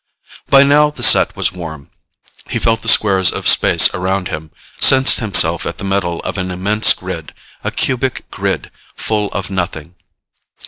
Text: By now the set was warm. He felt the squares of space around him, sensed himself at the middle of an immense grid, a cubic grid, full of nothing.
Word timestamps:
By 0.49 0.63
now 0.63 0.89
the 0.89 1.03
set 1.03 1.35
was 1.35 1.51
warm. 1.51 1.91
He 2.49 2.57
felt 2.57 2.81
the 2.81 2.89
squares 2.89 3.31
of 3.31 3.47
space 3.47 3.87
around 3.93 4.29
him, 4.29 4.49
sensed 4.79 5.19
himself 5.19 5.63
at 5.63 5.77
the 5.77 5.83
middle 5.83 6.21
of 6.21 6.39
an 6.39 6.49
immense 6.49 6.93
grid, 6.93 7.35
a 7.63 7.69
cubic 7.69 8.25
grid, 8.31 8.71
full 8.95 9.27
of 9.27 9.51
nothing. 9.51 9.93